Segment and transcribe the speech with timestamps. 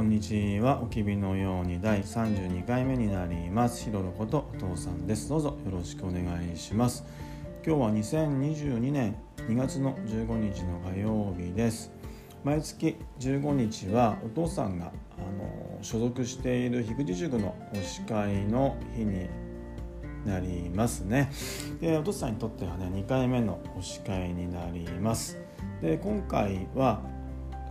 [0.00, 0.80] こんにちは。
[0.82, 3.84] おきびのように第32回目になります。
[3.84, 5.28] ひろろことお父さんです。
[5.28, 7.04] どうぞよろしくお願いします。
[7.62, 9.14] 今日は2022年
[9.46, 11.92] 2月の15日の火曜日です。
[12.44, 14.88] 毎月15日はお父さんがあ
[15.38, 19.28] の所属している菊池塾の推し会の日に
[20.24, 21.30] なりますね。
[21.78, 25.36] でお父さんにとってはね2回目の推し会になります。
[25.82, 27.02] で今回は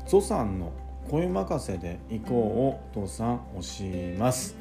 [0.08, 0.72] ゾさんの
[1.10, 4.56] 声任せで行こうをお父さん押します。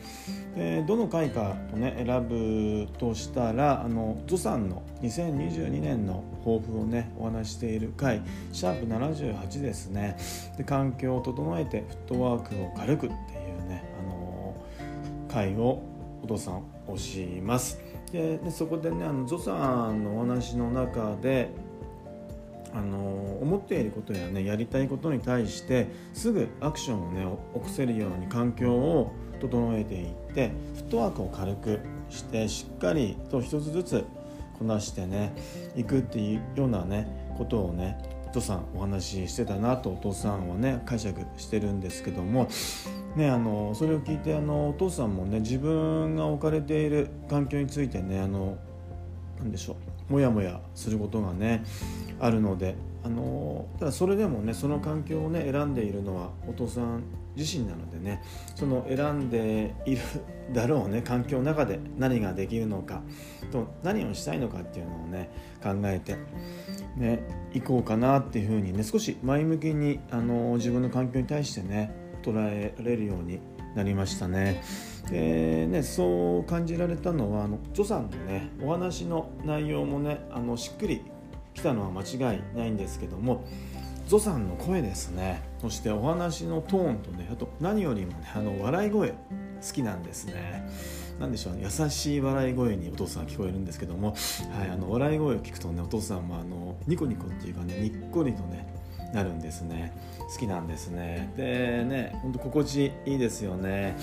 [0.57, 10.17] でどの回かとね選ぶとしたらあのゾさんの2022年の抱負をねお話している回シャープ78ですね。
[10.57, 14.57] で環境を整えてフットワークを軽くっていうねあの
[15.29, 15.83] 回を
[16.23, 17.79] お父さん押します。
[18.11, 21.51] でそこでねあのゾさんのお話の中で
[22.75, 27.23] あの思っていることやねやりたいことに対してすぐアクションをね
[27.55, 34.05] 起こせるように環境を整えていってフットワークを軽くしてしっかりと一つずつ
[34.59, 35.33] こなしてね
[35.77, 42.49] いくっていうようなねことをねお父さんお話ししてたなとお父さんはね解釈してるんですけども
[43.17, 48.59] ねあのそれを聞いてあのお父さんもね自分が置かれている環境についてねあの
[49.39, 49.77] 何でしょ
[50.11, 51.65] うモヤモヤすることがね
[52.21, 57.05] あるのであのただそれでもねその環境をね選んでいるのはお父さん
[57.37, 58.23] 自身なのでね
[58.57, 60.03] その選んでいる
[60.53, 63.03] だろうね環境の中で何ができるのか
[63.53, 65.31] と何をしたいのかっていうのをね
[65.63, 66.17] 考えて
[66.97, 67.23] ね
[67.55, 73.41] 行こうかなっていうふうにね少し前向きにあの自分の環境に対してね捉えられるように
[73.77, 74.63] なりましたね。
[75.11, 81.03] でねそう感じられたのはあのジョさんのねお話の内容もねあのしっくり
[81.59, 83.45] 来たのは間違いないんですけども
[84.07, 85.43] ゾさんの声ですね。
[85.61, 89.17] そしてお話のトーンとねあと何よりもねあの笑い声好
[89.75, 90.67] きなんですね。
[91.21, 94.15] 何でしょうね優しい笑い声にお父さん聞こえるんですけども、
[94.57, 98.73] はい、あの笑い声を聞くとねお父さんもあのニコニコっていうかねにっこりとね
[99.13, 99.93] なるんですね。
[100.33, 101.33] 好きなんですね。
[101.37, 103.97] でねほんと心地いいですよね。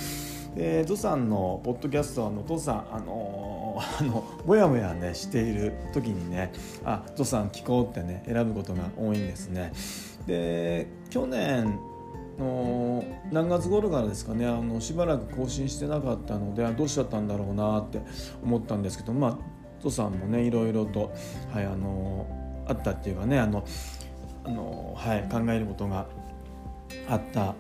[0.56, 6.52] でゾさんのポッドキャストはのお父さんあの あのもやもやねしている時にね
[6.86, 9.74] あゾさん聞こうってね選ぶことが多いんですね。
[10.26, 11.78] で去年
[12.40, 18.02] の何月頃からですかねあのしばらく更新してなかったのでどうしちゃったんだろうなって
[18.44, 19.38] 思ったんですけどまあ
[19.82, 21.14] ゾさんもねいろいろと、
[21.52, 22.26] はい、あの
[22.68, 23.64] あったっていうかねあの
[24.44, 26.08] あの、はい、考えることが
[27.10, 27.56] あった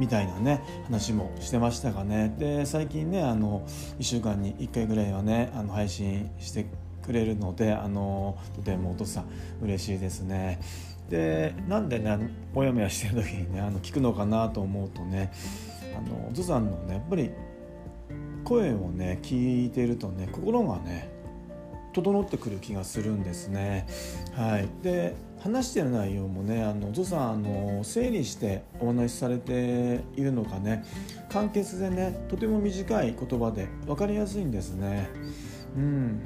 [0.00, 3.66] みたいなね話もしてましたがねで最近ねあの
[3.98, 6.64] 1週間に1回ぐらいはねあの配信して
[7.02, 9.26] くれるのであのとてもお父さん
[9.62, 10.58] 嬉しいですね。
[11.10, 12.16] でなんでね
[12.54, 15.32] モヤモヤしてる時にねあの聞くのかなと思うとね
[15.94, 17.30] あのゾさんのねやっぱり
[18.44, 21.19] 声をね聞いてるとね心がね
[21.92, 23.86] 整ってくる気がするんですね。
[24.34, 30.84] はい、で話してる内容もねあのゾさんあの整理してお話しされているのかね
[31.30, 35.08] 簡潔でねとても短い言葉で分かりやすいんですね。
[35.76, 36.20] うん、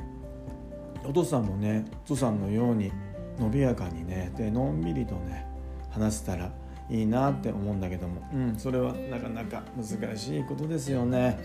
[1.04, 2.92] お父さんもねゾさんのように
[3.38, 5.46] 伸びやかにねでのんびりとね
[5.90, 6.52] 話せたら
[6.90, 11.38] いいなって思うんだけども、うん、それはなかなか難しいことですよね。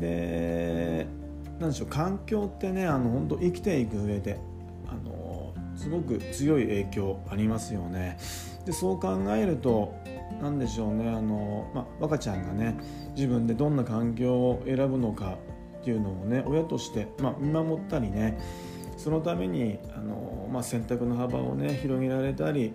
[0.00, 1.06] で
[1.58, 4.38] 何でしょう環境ってねあの本当生きていく上で
[4.88, 8.18] あのすごく強い影響ありますよね。
[8.64, 9.94] でそう考えると
[10.40, 12.76] 何でしょうねあの、まあ、若ちゃんがね
[13.14, 15.38] 自分でどんな環境を選ぶのか
[15.80, 18.38] っていうのをね親として、まあ、見守ったりね
[18.96, 22.72] そのためにあの、まあ、選択の幅をね広げられたり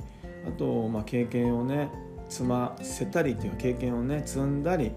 [0.48, 1.90] あと、まあ、経験をね
[2.30, 4.92] 積ませたりっていう経験をね積んだりっ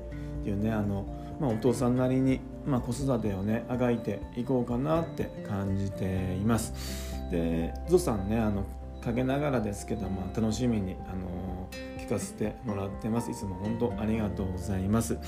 [0.44, 1.04] ていうねあの、
[1.40, 6.72] まあ、お父さんなりに、まあ、子育てをねあがいていこうかなって感じています。
[7.30, 8.64] でゾさんねあの
[9.02, 13.30] 陰ながらですけども楽しみにあの聞かせてもらってます。
[13.30, 15.18] いつも本当ありがとうございます。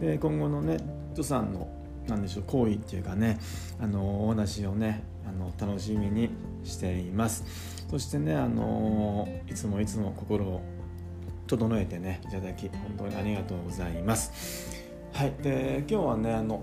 [0.00, 0.78] で今後のね
[1.14, 1.68] ゾさんの
[2.06, 3.38] 何でしょう行為っていうかね
[3.80, 6.30] あのお話をねあの楽しみに
[6.64, 7.44] しています。
[7.90, 10.62] そしてねあのいつもいつも心を
[11.46, 14.85] 整えてねいただき本当にありがとうございます。
[15.16, 16.62] はいで今日はねあの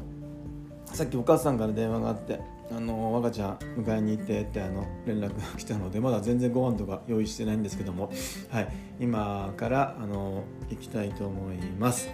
[0.85, 2.39] さっきお母さんから電話があって
[2.69, 8.11] あの我がちゃん迎えに行ってってあの連絡が来たのでまだ全然ご飯とか用意してないんですけども、
[8.51, 8.67] はい、
[8.99, 12.11] 今からあの行きたいと思います。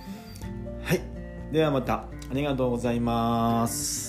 [0.81, 1.01] はい、
[1.51, 4.08] ではまたありがとうございます。